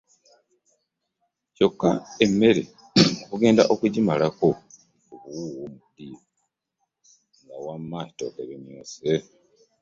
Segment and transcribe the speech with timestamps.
[1.55, 1.89] Kyokka
[2.25, 2.63] emmere
[3.23, 4.49] okugenda okugimalako
[5.13, 6.17] obuwuuwo mu ddiiro
[7.43, 9.11] nga wamma etooke limyuse.